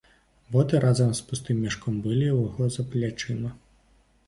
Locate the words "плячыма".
2.95-3.49